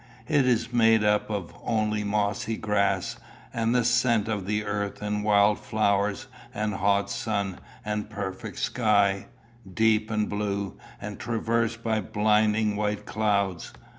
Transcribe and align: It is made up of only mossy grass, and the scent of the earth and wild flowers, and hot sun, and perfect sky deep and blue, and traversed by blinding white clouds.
It 0.27 0.47
is 0.47 0.73
made 0.73 1.03
up 1.03 1.29
of 1.29 1.53
only 1.63 2.03
mossy 2.03 2.57
grass, 2.57 3.19
and 3.53 3.75
the 3.75 3.83
scent 3.83 4.27
of 4.27 4.47
the 4.47 4.65
earth 4.65 4.99
and 4.99 5.23
wild 5.23 5.59
flowers, 5.59 6.25
and 6.55 6.73
hot 6.73 7.11
sun, 7.11 7.59
and 7.85 8.09
perfect 8.09 8.57
sky 8.57 9.27
deep 9.71 10.09
and 10.09 10.27
blue, 10.27 10.75
and 10.99 11.19
traversed 11.19 11.83
by 11.83 12.01
blinding 12.01 12.75
white 12.75 13.05
clouds. 13.05 13.73